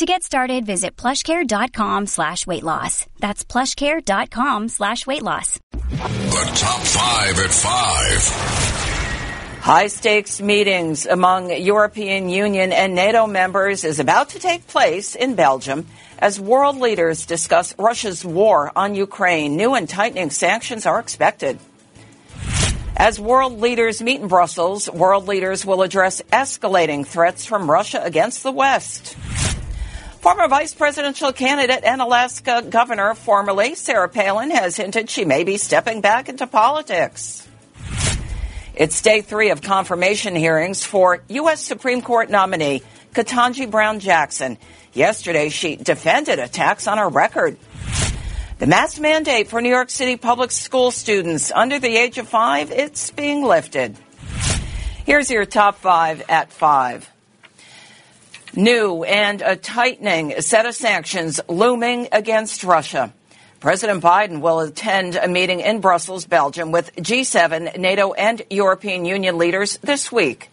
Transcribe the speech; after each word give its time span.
To 0.00 0.06
get 0.06 0.22
started, 0.22 0.64
visit 0.64 0.96
plushcare.com 0.96 2.06
slash 2.06 2.46
weight 2.46 2.62
loss. 2.62 3.04
That's 3.18 3.44
plushcare.com 3.44 4.70
slash 4.70 5.06
weight 5.06 5.22
loss. 5.22 5.58
The 5.72 6.50
top 6.54 6.80
five 6.80 7.38
at 7.38 7.50
five. 7.50 8.22
High 9.60 9.88
stakes 9.88 10.40
meetings 10.40 11.04
among 11.04 11.52
European 11.52 12.30
Union 12.30 12.72
and 12.72 12.94
NATO 12.94 13.26
members 13.26 13.84
is 13.84 14.00
about 14.00 14.30
to 14.30 14.38
take 14.38 14.66
place 14.66 15.14
in 15.14 15.34
Belgium 15.34 15.86
as 16.18 16.40
world 16.40 16.78
leaders 16.78 17.26
discuss 17.26 17.74
Russia's 17.78 18.24
war 18.24 18.72
on 18.74 18.94
Ukraine. 18.94 19.56
New 19.56 19.74
and 19.74 19.86
tightening 19.86 20.30
sanctions 20.30 20.86
are 20.86 20.98
expected. 20.98 21.58
As 22.96 23.20
world 23.20 23.60
leaders 23.60 24.00
meet 24.00 24.22
in 24.22 24.28
Brussels, 24.28 24.88
world 24.88 25.28
leaders 25.28 25.66
will 25.66 25.82
address 25.82 26.22
escalating 26.32 27.06
threats 27.06 27.44
from 27.44 27.70
Russia 27.70 28.00
against 28.02 28.42
the 28.42 28.52
West. 28.52 29.14
Former 30.20 30.48
vice 30.48 30.74
presidential 30.74 31.32
candidate 31.32 31.82
and 31.82 32.02
Alaska 32.02 32.62
governor, 32.68 33.14
formerly 33.14 33.74
Sarah 33.74 34.06
Palin, 34.06 34.50
has 34.50 34.76
hinted 34.76 35.08
she 35.08 35.24
may 35.24 35.44
be 35.44 35.56
stepping 35.56 36.02
back 36.02 36.28
into 36.28 36.46
politics. 36.46 37.48
It's 38.74 39.00
day 39.00 39.22
three 39.22 39.48
of 39.48 39.62
confirmation 39.62 40.36
hearings 40.36 40.84
for 40.84 41.22
U.S. 41.28 41.62
Supreme 41.62 42.02
Court 42.02 42.28
nominee 42.28 42.82
Ketanji 43.14 43.70
Brown 43.70 43.98
Jackson. 43.98 44.58
Yesterday, 44.92 45.48
she 45.48 45.76
defended 45.76 46.38
attacks 46.38 46.86
on 46.86 46.98
her 46.98 47.08
record. 47.08 47.56
The 48.58 48.66
mask 48.66 49.00
mandate 49.00 49.48
for 49.48 49.62
New 49.62 49.70
York 49.70 49.88
City 49.88 50.18
public 50.18 50.50
school 50.50 50.90
students 50.90 51.50
under 51.50 51.78
the 51.78 51.96
age 51.96 52.18
of 52.18 52.28
five, 52.28 52.70
it's 52.70 53.10
being 53.10 53.42
lifted. 53.42 53.96
Here's 55.06 55.30
your 55.30 55.46
top 55.46 55.78
five 55.78 56.22
at 56.28 56.52
five. 56.52 57.10
New 58.56 59.04
and 59.04 59.42
a 59.42 59.54
tightening 59.54 60.40
set 60.40 60.66
of 60.66 60.74
sanctions 60.74 61.40
looming 61.48 62.08
against 62.10 62.64
Russia. 62.64 63.12
President 63.60 64.02
Biden 64.02 64.40
will 64.40 64.58
attend 64.60 65.14
a 65.14 65.28
meeting 65.28 65.60
in 65.60 65.80
Brussels, 65.80 66.26
Belgium, 66.26 66.72
with 66.72 66.96
G7, 66.96 67.78
NATO, 67.78 68.12
and 68.12 68.42
European 68.50 69.04
Union 69.04 69.38
leaders 69.38 69.78
this 69.82 70.10
week. 70.10 70.50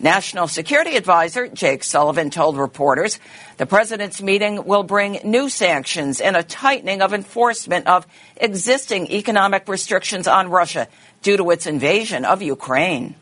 National 0.00 0.48
Security 0.48 0.96
Advisor 0.96 1.46
Jake 1.46 1.84
Sullivan 1.84 2.30
told 2.30 2.56
reporters 2.56 3.20
the 3.58 3.66
president's 3.66 4.22
meeting 4.22 4.64
will 4.64 4.82
bring 4.82 5.20
new 5.22 5.50
sanctions 5.50 6.20
and 6.20 6.34
a 6.34 6.42
tightening 6.42 7.02
of 7.02 7.12
enforcement 7.12 7.86
of 7.86 8.06
existing 8.38 9.12
economic 9.12 9.68
restrictions 9.68 10.26
on 10.26 10.48
Russia 10.48 10.88
due 11.22 11.36
to 11.36 11.50
its 11.50 11.66
invasion 11.66 12.24
of 12.24 12.40
Ukraine. 12.40 13.14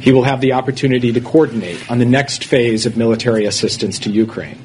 He 0.00 0.12
will 0.12 0.24
have 0.24 0.40
the 0.40 0.54
opportunity 0.54 1.12
to 1.12 1.20
coordinate 1.20 1.90
on 1.90 1.98
the 1.98 2.06
next 2.06 2.44
phase 2.44 2.86
of 2.86 2.96
military 2.96 3.44
assistance 3.44 3.98
to 4.00 4.10
Ukraine. 4.10 4.58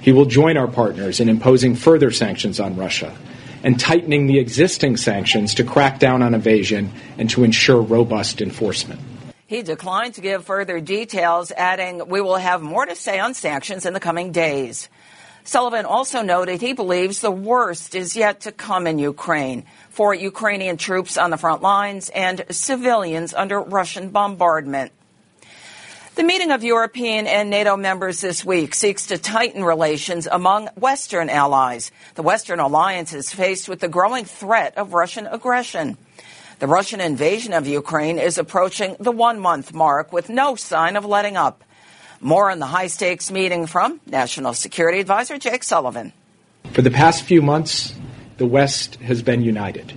He 0.00 0.12
will 0.12 0.24
join 0.24 0.56
our 0.56 0.68
partners 0.68 1.20
in 1.20 1.28
imposing 1.28 1.74
further 1.74 2.10
sanctions 2.10 2.60
on 2.60 2.76
Russia 2.76 3.14
and 3.64 3.78
tightening 3.78 4.26
the 4.26 4.38
existing 4.38 4.96
sanctions 4.96 5.54
to 5.54 5.64
crack 5.64 5.98
down 5.98 6.22
on 6.22 6.32
evasion 6.32 6.92
and 7.18 7.28
to 7.30 7.42
ensure 7.42 7.82
robust 7.82 8.40
enforcement. 8.40 9.00
He 9.46 9.62
declined 9.62 10.14
to 10.14 10.20
give 10.20 10.44
further 10.44 10.78
details, 10.78 11.50
adding, 11.50 12.08
We 12.08 12.20
will 12.20 12.36
have 12.36 12.62
more 12.62 12.86
to 12.86 12.94
say 12.94 13.18
on 13.18 13.34
sanctions 13.34 13.84
in 13.84 13.94
the 13.94 14.00
coming 14.00 14.30
days. 14.30 14.88
Sullivan 15.44 15.86
also 15.86 16.22
noted 16.22 16.60
he 16.60 16.72
believes 16.72 17.20
the 17.20 17.30
worst 17.30 17.94
is 17.94 18.16
yet 18.16 18.40
to 18.40 18.52
come 18.52 18.86
in 18.86 18.98
Ukraine 18.98 19.64
for 19.88 20.14
Ukrainian 20.14 20.76
troops 20.76 21.16
on 21.16 21.30
the 21.30 21.36
front 21.36 21.62
lines 21.62 22.10
and 22.10 22.44
civilians 22.50 23.32
under 23.32 23.60
Russian 23.60 24.10
bombardment. 24.10 24.92
The 26.18 26.24
meeting 26.24 26.50
of 26.50 26.64
European 26.64 27.28
and 27.28 27.48
NATO 27.48 27.76
members 27.76 28.20
this 28.20 28.44
week 28.44 28.74
seeks 28.74 29.06
to 29.06 29.18
tighten 29.18 29.62
relations 29.62 30.26
among 30.26 30.66
Western 30.74 31.30
allies. 31.30 31.92
The 32.16 32.24
Western 32.24 32.58
alliance 32.58 33.14
is 33.14 33.32
faced 33.32 33.68
with 33.68 33.78
the 33.78 33.86
growing 33.86 34.24
threat 34.24 34.76
of 34.76 34.94
Russian 34.94 35.28
aggression. 35.28 35.96
The 36.58 36.66
Russian 36.66 37.00
invasion 37.00 37.52
of 37.52 37.68
Ukraine 37.68 38.18
is 38.18 38.36
approaching 38.36 38.96
the 38.98 39.12
one 39.12 39.38
month 39.38 39.72
mark 39.72 40.12
with 40.12 40.28
no 40.28 40.56
sign 40.56 40.96
of 40.96 41.04
letting 41.04 41.36
up. 41.36 41.62
More 42.20 42.50
on 42.50 42.58
the 42.58 42.66
high 42.66 42.88
stakes 42.88 43.30
meeting 43.30 43.66
from 43.66 44.00
National 44.04 44.52
Security 44.52 44.98
Advisor 44.98 45.38
Jake 45.38 45.62
Sullivan. 45.62 46.12
For 46.72 46.82
the 46.82 46.90
past 46.90 47.22
few 47.22 47.40
months, 47.40 47.94
the 48.38 48.46
West 48.46 48.96
has 48.96 49.22
been 49.22 49.42
united. 49.42 49.92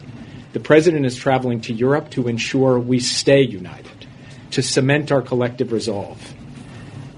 The 0.54 0.60
President 0.60 1.06
is 1.06 1.16
traveling 1.16 1.62
to 1.62 1.74
Europe 1.74 2.12
to 2.12 2.28
ensure 2.28 2.80
we 2.80 3.00
stay 3.00 3.42
united, 3.42 4.06
to 4.52 4.62
cement 4.62 5.12
our 5.12 5.24
collective 5.24 5.72
resolve, 5.72 6.34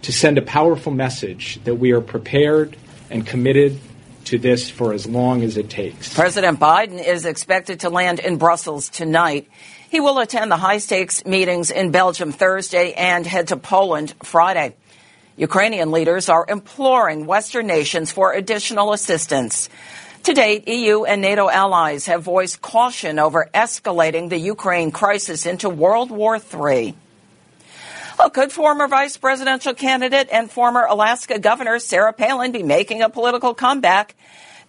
to 0.04 0.14
send 0.14 0.38
a 0.38 0.42
powerful 0.42 0.94
message 0.94 1.62
that 1.66 1.76
we 1.76 1.92
are 1.92 2.02
prepared 2.02 2.78
and 3.10 3.28
committed 3.28 3.80
to 4.26 4.38
this 4.38 4.70
for 4.70 4.94
as 4.94 5.06
long 5.06 5.44
as 5.44 5.58
it 5.58 5.70
takes. 5.70 6.14
President 6.14 6.60
Biden 6.60 7.04
is 7.04 7.26
expected 7.26 7.82
to 7.82 7.90
land 7.90 8.20
in 8.20 8.38
Brussels 8.38 8.90
tonight. 8.90 9.48
He 9.90 10.00
will 10.00 10.20
attend 10.20 10.52
the 10.52 10.58
high 10.58 10.80
stakes 10.80 11.26
meetings 11.26 11.70
in 11.70 11.92
Belgium 11.92 12.32
Thursday 12.32 12.94
and 12.94 13.26
head 13.26 13.50
to 13.50 13.58
Poland 13.58 14.14
Friday. 14.24 14.76
Ukrainian 15.36 15.92
leaders 15.92 16.30
are 16.30 16.46
imploring 16.48 17.26
Western 17.26 17.68
nations 17.68 18.12
for 18.12 18.34
additional 18.34 18.94
assistance. 18.94 19.70
To 20.24 20.34
date, 20.34 20.68
EU 20.68 21.04
and 21.04 21.22
NATO 21.22 21.50
allies 21.50 22.06
have 22.06 22.24
voiced 22.24 22.62
caution 22.62 23.20
over 23.20 23.50
escalating 23.54 24.30
the 24.30 24.38
Ukraine 24.38 24.92
crisis 24.92 25.46
into 25.46 25.70
World 25.70 26.12
War 26.12 26.38
III. 26.38 26.96
Could 28.32 28.52
former 28.52 28.88
vice 28.88 29.18
presidential 29.18 29.74
candidate 29.74 30.30
and 30.32 30.50
former 30.50 30.86
Alaska 30.86 31.40
governor 31.40 31.80
Sarah 31.80 32.14
Palin 32.14 32.52
be 32.52 32.64
making 32.64 33.02
a 33.02 33.10
political 33.10 33.54
comeback? 33.54 34.16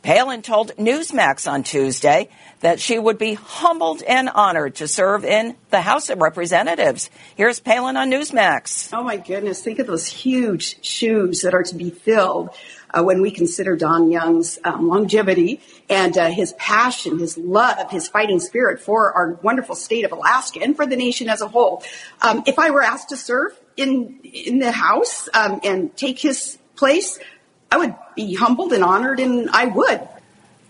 Palin 0.04 0.42
told 0.42 0.76
Newsmax 0.76 1.50
on 1.50 1.62
Tuesday 1.62 2.28
that 2.60 2.78
she 2.78 2.98
would 2.98 3.16
be 3.16 3.32
humbled 3.32 4.02
and 4.02 4.28
honored 4.28 4.74
to 4.76 4.86
serve 4.86 5.24
in 5.24 5.56
the 5.70 5.80
House 5.80 6.10
of 6.10 6.20
Representatives. 6.20 7.08
Here's 7.36 7.58
Palin 7.58 7.96
on 7.96 8.10
Newsmax. 8.10 8.90
Oh 8.92 9.02
my 9.02 9.16
goodness, 9.16 9.62
think 9.62 9.78
of 9.78 9.86
those 9.86 10.06
huge 10.06 10.84
shoes 10.84 11.40
that 11.40 11.54
are 11.54 11.62
to 11.62 11.74
be 11.74 11.88
filled 11.88 12.50
uh, 12.90 13.02
when 13.02 13.22
we 13.22 13.30
consider 13.30 13.76
Don 13.76 14.10
Young's 14.10 14.58
um, 14.62 14.88
longevity 14.88 15.62
and 15.88 16.16
uh, 16.18 16.28
his 16.28 16.52
passion, 16.58 17.18
his 17.18 17.38
love, 17.38 17.90
his 17.90 18.06
fighting 18.06 18.40
spirit 18.40 18.82
for 18.82 19.10
our 19.14 19.32
wonderful 19.42 19.74
state 19.74 20.04
of 20.04 20.12
Alaska 20.12 20.60
and 20.62 20.76
for 20.76 20.84
the 20.84 20.96
nation 20.96 21.30
as 21.30 21.40
a 21.40 21.48
whole. 21.48 21.82
Um, 22.20 22.42
if 22.46 22.58
I 22.58 22.72
were 22.72 22.82
asked 22.82 23.08
to 23.08 23.16
serve 23.16 23.58
in 23.78 24.20
in 24.22 24.58
the 24.58 24.70
House 24.70 25.30
um, 25.32 25.60
and 25.64 25.96
take 25.96 26.18
his 26.18 26.58
place, 26.76 27.18
I 27.70 27.76
would 27.78 27.94
be 28.14 28.34
humbled 28.34 28.72
and 28.72 28.84
honored, 28.84 29.20
and 29.20 29.50
I 29.50 29.66
would. 29.66 30.08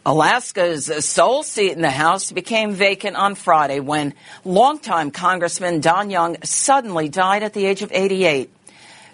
Alaska's 0.06 1.04
sole 1.04 1.42
seat 1.42 1.72
in 1.72 1.80
the 1.80 1.90
House 1.90 2.30
became 2.30 2.72
vacant 2.72 3.16
on 3.16 3.34
Friday 3.34 3.80
when 3.80 4.12
longtime 4.44 5.10
Congressman 5.10 5.80
Don 5.80 6.10
Young 6.10 6.36
suddenly 6.42 7.08
died 7.08 7.42
at 7.42 7.54
the 7.54 7.64
age 7.64 7.80
of 7.80 7.90
88. 7.90 8.50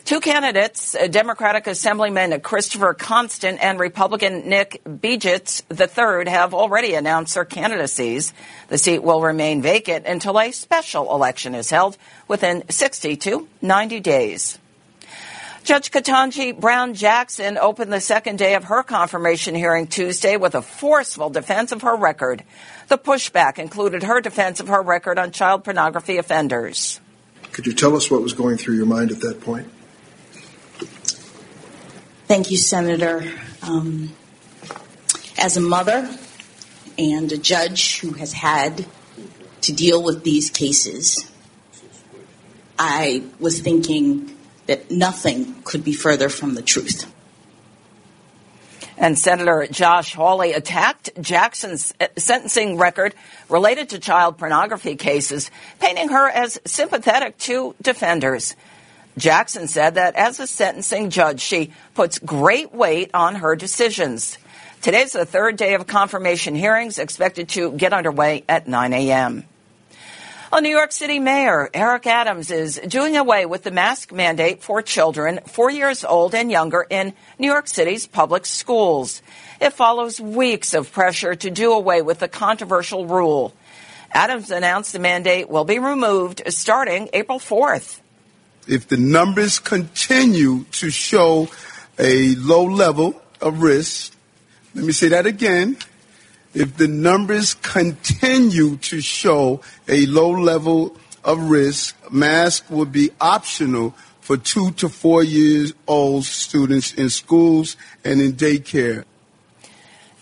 Two 0.05 0.19
candidates, 0.19 0.97
Democratic 1.11 1.69
Assemblyman 1.69 2.41
Christopher 2.41 2.95
Constant 2.95 3.63
and 3.63 3.79
Republican 3.79 4.49
Nick 4.49 4.83
Begich 4.85 5.63
III, 5.71 6.29
have 6.29 6.55
already 6.55 6.95
announced 6.95 7.35
their 7.35 7.45
candidacies. 7.45 8.33
The 8.69 8.79
seat 8.79 9.05
will 9.05 9.23
remain 9.23 9.63
vacant 9.63 10.07
until 10.07 10.41
a 10.41 10.51
special 10.51 11.15
election 11.15 11.55
is 11.55 11.71
held 11.71 11.97
within 12.27 12.65
60 12.69 13.17
to 13.19 13.49
90 13.63 14.01
days. 14.01 14.59
Judge 15.71 15.93
Ketanji 15.93 16.59
Brown 16.59 16.95
Jackson 16.95 17.57
opened 17.57 17.93
the 17.93 18.01
second 18.01 18.41
day 18.41 18.57
of 18.57 18.65
her 18.65 18.83
confirmation 18.83 19.55
hearing 19.55 19.87
Tuesday 19.87 20.37
with 20.37 20.57
a 20.57 20.63
forceful 20.63 21.31
defense 21.31 21.71
of 21.71 21.83
her 21.83 21.95
record. 21.95 22.43
The 22.89 22.99
pushback 22.99 23.61
included 23.61 24.03
her 24.03 24.21
defense 24.21 24.59
of 24.59 24.67
her 24.67 24.83
record 24.83 25.17
on 25.17 25.31
child 25.31 25.63
pornography 25.63 26.17
offenders. 26.17 27.01
Could 27.53 27.69
you 27.69 27.73
tell 27.73 27.95
us 27.95 28.11
what 28.11 28.21
was 28.21 28.33
going 28.33 28.57
through 28.57 28.79
your 28.79 28.87
mind 28.87 29.13
at 29.13 29.21
that 29.21 29.43
point? 29.43 29.69
Thank 32.27 32.51
you, 32.51 32.57
Senator. 32.57 33.23
Um, 33.63 34.11
as 35.39 35.57
a 35.57 35.61
mother 35.61 36.13
and 36.99 37.31
a 37.31 37.39
judge 37.39 38.01
who 38.01 38.15
has 38.15 38.33
had 38.33 38.87
to 39.61 39.73
deal 39.73 40.03
with 40.03 40.25
these 40.25 40.51
cases, 40.51 41.31
I 42.77 43.23
was 43.39 43.61
thinking 43.61 44.37
that 44.67 44.91
nothing 44.91 45.63
could 45.65 45.85
be 45.85 45.93
further 45.93 46.29
from 46.29 46.55
the 46.55 46.63
truth. 46.63 47.13
And 49.01 49.19
Senator 49.19 49.67
Josh 49.71 50.13
Hawley 50.13 50.53
attacked 50.53 51.09
Jackson's 51.21 51.95
uh, 51.99 52.09
sentencing 52.19 52.77
record 52.77 53.15
related 53.49 53.89
to 53.91 53.99
child 53.99 54.37
pornography 54.37 54.95
cases, 54.95 55.51
painting 55.81 56.11
her 56.11 56.29
as 56.29 56.61
sympathetic 56.67 57.39
to 57.39 57.75
defenders. 57.81 58.55
Jackson 59.17 59.69
said 59.69 59.95
that 59.95 60.17
as 60.17 60.39
a 60.39 60.47
sentencing 60.47 61.09
judge, 61.09 61.41
she 61.41 61.73
puts 61.95 62.19
great 62.19 62.75
weight 62.75 63.11
on 63.15 63.37
her 63.37 63.57
decisions. 63.57 64.37
Today's 64.83 65.13
the 65.13 65.27
third 65.27 65.57
day 65.57 65.75
of 65.75 65.87
confirmation 65.87 66.55
hearings 66.55 66.99
expected 66.99 67.49
to 67.51 67.73
get 67.73 67.93
underway 67.93 68.45
at 68.49 68.69
9 68.69 68.93
a.m. 68.93 69.45
A 70.53 70.61
New 70.61 70.71
York 70.71 70.91
City 70.91 71.21
Mayor 71.21 71.71
Eric 71.73 72.09
Adams 72.09 72.51
is 72.51 72.81
doing 72.85 73.17
away 73.17 73.47
with 73.47 73.63
the 73.63 73.71
mask 73.71 74.11
mandate 74.11 74.65
for 74.65 74.83
children 74.83 75.39
four 75.47 75.71
years 75.71 76.05
old 76.05 76.35
and 76.35 76.51
younger 76.51 76.85
in 76.91 77.13
New 77.39 77.47
York 77.47 77.69
City's 77.69 78.09
public 78.09 78.45
schools. 78.45 79.23
It 79.61 79.75
follows 79.75 80.21
weeks 80.21 80.75
of 80.75 80.91
pressure 80.91 81.37
to 81.37 81.51
do 81.51 81.73
away 81.73 82.03
with 82.03 82.19
the 82.19 82.27
controversial 82.27 83.07
rule. 83.07 83.55
Adams 84.11 84.51
announced 84.51 84.93
the 84.93 84.99
mandate 84.99 85.49
will 85.49 85.65
be 85.65 85.79
removed 85.79 86.43
starting 86.49 87.09
April 87.13 87.39
4th. 87.39 88.01
If 88.67 88.89
the 88.89 88.97
numbers 88.97 89.61
continue 89.61 90.65
to 90.65 90.91
show 90.91 91.49
a 91.97 92.35
low 92.35 92.65
level 92.65 93.23
of 93.41 93.63
risk, 93.63 94.17
let 94.75 94.85
me 94.85 94.93
say 94.93 95.11
that 95.11 95.27
again 95.27 95.77
if 96.55 96.77
the 96.77 96.89
numbers 96.89 97.55
continue 97.55 98.77
to 98.77 99.01
show 99.01 99.61
a 99.89 100.07
low 100.07 100.31
level 100.31 100.97
of 101.25 101.51
risk, 101.51 101.97
masks 102.11 102.69
will 102.71 102.87
be 102.87 103.11
optional 103.21 103.95
for 104.21 104.37
two 104.37 104.71
to 104.73 104.89
four 104.89 105.23
years 105.23 105.73
old 105.87 106.25
students 106.25 106.95
in 106.95 107.11
schools 107.11 107.77
and 108.05 108.21
in 108.21 108.33
daycare. 108.33 109.05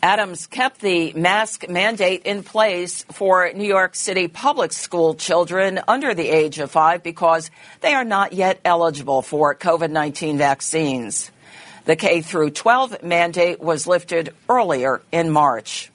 Adams 0.03 0.47
kept 0.47 0.81
the 0.81 1.13
mask 1.15 1.69
mandate 1.69 2.23
in 2.23 2.45
place 2.45 3.05
for 3.11 3.51
New 3.53 3.67
York 3.67 3.97
City 3.97 4.29
public 4.29 4.73
school 4.73 5.15
children 5.15 5.81
under 5.89 6.15
the 6.15 6.29
age 6.29 6.61
of 6.61 6.71
five 6.71 7.03
because 7.03 7.51
they 7.81 7.95
are 7.95 8.05
not 8.05 8.33
yet 8.33 8.61
eligible 8.65 9.23
for 9.23 9.57
COVID 9.57 9.91
19 9.91 10.39
vaccines. 10.39 11.33
The 11.85 11.97
K 11.97 12.23
through 12.23 12.51
12 12.51 13.03
mandate 13.03 13.61
was 13.61 13.89
lifted 13.89 14.35
earlier 14.49 15.03
in 15.11 15.31
March. 15.31 15.91